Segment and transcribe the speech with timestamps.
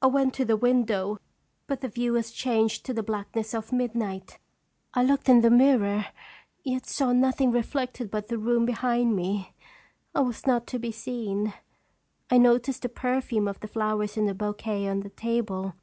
[0.00, 1.18] I went to the window,
[1.66, 2.86] but the view was changed Strug Eetieler.
[2.86, 4.38] 85 to the blackness of midnight.
[4.94, 6.06] I looked in the mirror,
[6.64, 9.52] yet saw nothing reflected but the room behind me.
[10.14, 11.52] I was not to be seen.
[12.30, 15.74] I noticed the perfume of the flowers in the "bouquet on the table.